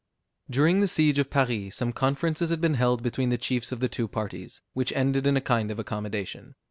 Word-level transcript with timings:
During 0.49 0.79
the 0.79 0.87
siege 0.87 1.19
of 1.19 1.29
Paris, 1.29 1.75
some 1.75 1.93
conferences 1.93 2.49
had 2.49 2.59
been 2.59 2.73
held 2.73 3.03
between 3.03 3.29
the 3.29 3.37
chiefs 3.37 3.71
of 3.71 3.81
the 3.81 3.87
two 3.87 4.07
parties, 4.07 4.59
which 4.73 4.91
ended 4.93 5.27
in 5.27 5.37
a 5.37 5.41
kind 5.41 5.69
of 5.69 5.77
accommodation. 5.77 6.55